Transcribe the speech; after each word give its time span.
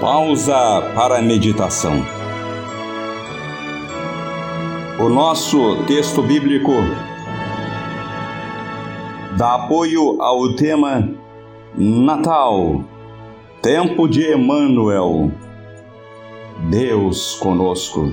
Pausa 0.00 0.92
para 0.94 1.18
a 1.18 1.22
meditação. 1.22 1.94
O 5.00 5.08
nosso 5.08 5.82
texto 5.86 6.22
bíblico 6.22 6.72
dá 9.36 9.56
apoio 9.56 10.22
ao 10.22 10.54
tema 10.54 11.10
Natal, 11.76 12.84
tempo 13.60 14.06
de 14.06 14.32
Emmanuel, 14.32 15.32
Deus 16.70 17.34
conosco, 17.34 18.12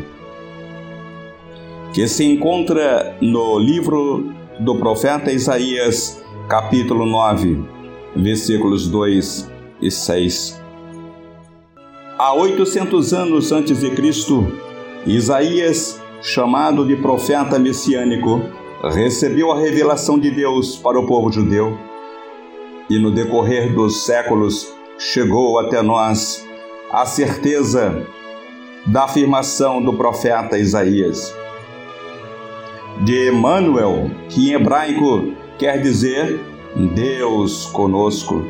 que 1.93 2.07
se 2.07 2.25
encontra 2.25 3.15
no 3.21 3.59
livro 3.59 4.33
do 4.59 4.75
profeta 4.79 5.31
Isaías, 5.31 6.19
capítulo 6.49 7.05
9, 7.05 7.63
versículos 8.15 8.87
2 8.87 9.51
e 9.83 9.91
6. 9.91 10.64
Há 12.17 12.33
800 12.33 13.13
anos 13.13 13.51
antes 13.51 13.81
de 13.81 13.89
Cristo, 13.89 14.49
Isaías, 15.05 16.01
chamado 16.21 16.87
de 16.87 16.95
profeta 16.95 17.59
messiânico, 17.59 18.41
recebeu 18.83 19.51
a 19.51 19.59
revelação 19.59 20.17
de 20.17 20.31
Deus 20.31 20.77
para 20.77 20.97
o 20.97 21.05
povo 21.05 21.29
judeu 21.29 21.77
e 22.89 22.97
no 22.97 23.11
decorrer 23.11 23.73
dos 23.73 24.05
séculos 24.05 24.73
chegou 24.97 25.59
até 25.59 25.81
nós 25.81 26.47
a 26.89 27.05
certeza 27.05 28.07
da 28.85 29.03
afirmação 29.03 29.83
do 29.83 29.91
profeta 29.97 30.57
Isaías. 30.57 31.35
De 33.01 33.29
Emmanuel, 33.29 34.09
que 34.29 34.51
em 34.51 34.53
hebraico 34.53 35.33
quer 35.57 35.81
dizer 35.81 36.39
Deus 36.93 37.65
conosco. 37.65 38.45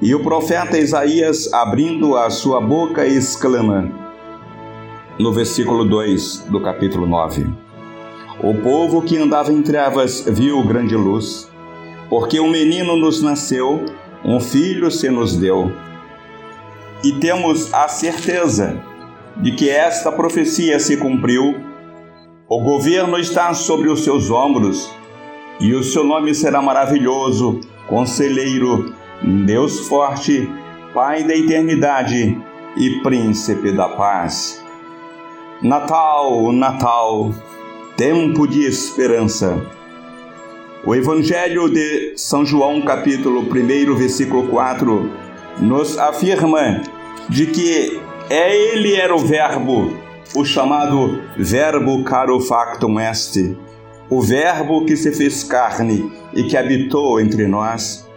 E 0.00 0.14
o 0.14 0.22
profeta 0.22 0.78
Isaías, 0.78 1.52
abrindo 1.52 2.16
a 2.16 2.30
sua 2.30 2.60
boca, 2.60 3.04
exclama, 3.04 3.90
no 5.18 5.32
versículo 5.32 5.84
2 5.84 6.46
do 6.48 6.60
capítulo 6.60 7.04
9: 7.04 7.48
O 8.40 8.54
povo 8.62 9.02
que 9.02 9.16
andava 9.16 9.52
em 9.52 9.60
trevas 9.60 10.24
viu 10.24 10.62
grande 10.62 10.94
luz, 10.94 11.50
porque 12.08 12.38
um 12.38 12.48
menino 12.48 12.96
nos 12.96 13.20
nasceu, 13.20 13.86
um 14.24 14.38
filho 14.38 14.88
se 14.88 15.10
nos 15.10 15.36
deu. 15.36 15.72
E 17.02 17.14
temos 17.14 17.74
a 17.74 17.88
certeza 17.88 18.80
de 19.36 19.50
que 19.50 19.68
esta 19.68 20.12
profecia 20.12 20.78
se 20.78 20.96
cumpriu. 20.96 21.56
O 22.48 22.62
governo 22.62 23.18
está 23.18 23.52
sobre 23.52 23.88
os 23.88 24.04
seus 24.04 24.30
ombros, 24.30 24.88
e 25.60 25.74
o 25.74 25.82
seu 25.82 26.04
nome 26.04 26.36
será 26.36 26.62
maravilhoso, 26.62 27.58
conselheiro, 27.88 28.94
Deus 29.22 29.88
forte, 29.88 30.48
Pai 30.94 31.22
da 31.22 31.36
eternidade 31.36 32.40
e 32.76 33.02
príncipe 33.02 33.72
da 33.72 33.88
paz. 33.90 34.64
Natal, 35.60 36.50
Natal, 36.50 37.34
tempo 37.96 38.46
de 38.46 38.64
esperança. 38.64 39.60
O 40.84 40.94
Evangelho 40.94 41.68
de 41.68 42.14
São 42.16 42.46
João, 42.46 42.80
capítulo 42.82 43.42
1, 43.42 43.96
versículo 43.96 44.48
4, 44.48 45.10
nos 45.60 45.98
afirma 45.98 46.80
de 47.28 47.46
que 47.46 48.00
é 48.30 48.56
ele 48.56 48.94
era 48.94 49.14
o 49.14 49.18
Verbo, 49.18 49.92
o 50.34 50.44
chamado 50.44 51.20
Verbo 51.36 52.02
caro 52.04 52.40
factum 52.40 52.98
est, 52.98 53.56
o 54.08 54.22
Verbo 54.22 54.86
que 54.86 54.96
se 54.96 55.12
fez 55.12 55.44
carne 55.44 56.10
e 56.32 56.44
que 56.44 56.56
habitou 56.56 57.20
entre 57.20 57.46
nós. 57.46 58.07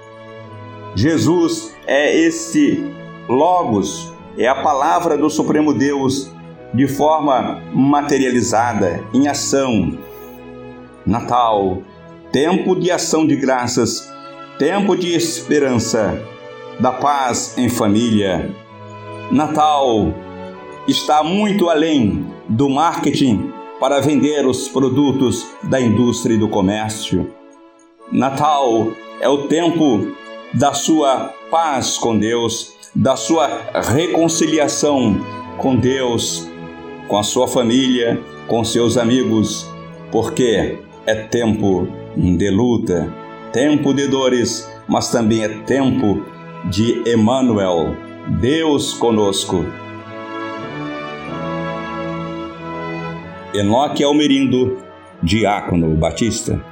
Jesus 0.96 1.74
é 1.88 2.16
esse 2.18 2.84
Logos, 3.30 4.12
é 4.38 4.48
a 4.48 4.56
palavra 4.56 5.18
do 5.18 5.30
Supremo 5.30 5.74
Deus 5.74 6.32
de 6.74 6.88
forma 6.88 7.62
materializada, 7.74 9.04
em 9.14 9.28
ação. 9.28 9.98
Natal, 11.06 11.82
tempo 12.32 12.76
de 12.76 12.92
ação 12.92 13.26
de 13.26 13.36
graças, 13.36 14.12
tempo 14.60 14.96
de 14.96 15.14
esperança, 15.16 16.22
da 16.80 16.92
paz 16.92 17.58
em 17.58 17.70
família. 17.70 18.54
Natal 19.32 20.14
está 20.88 21.24
muito 21.24 21.70
além 21.70 22.26
do 22.50 22.70
marketing 22.70 23.52
para 23.80 24.02
vender 24.02 24.46
os 24.46 24.68
produtos 24.68 25.48
da 25.64 25.80
indústria 25.80 26.36
e 26.36 26.38
do 26.38 26.50
comércio. 26.50 27.32
Natal 28.12 28.92
é 29.22 29.30
o 29.30 29.48
tempo 29.48 30.08
da 30.54 30.74
sua 30.74 31.34
paz 31.50 31.98
com 31.98 32.18
Deus, 32.18 32.74
da 32.94 33.16
sua 33.16 33.48
reconciliação 33.74 35.18
com 35.58 35.76
Deus, 35.76 36.50
com 37.08 37.18
a 37.18 37.24
sua 37.24 37.48
família, 37.48 38.20
com 38.48 38.64
seus 38.64 38.98
amigos, 38.98 39.70
porque 40.12 40.78
é 41.06 41.16
tempo 41.16 41.88
de 42.16 42.50
luta, 42.50 43.12
tempo 43.54 43.94
de 43.94 44.08
dores, 44.08 44.70
mas 44.88 45.10
também 45.10 45.44
é 45.44 45.50
tempo 45.50 46.26
de 46.66 47.02
Emmanuel, 47.10 47.96
Deus 48.40 48.94
conosco. 48.94 49.66
Enoque 53.54 54.04
Almerindo, 54.04 54.78
Diácono 55.22 55.96
Batista. 55.96 56.71